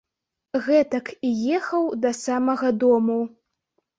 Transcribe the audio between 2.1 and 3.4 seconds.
самага дому.